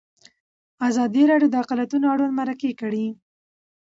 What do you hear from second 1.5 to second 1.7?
د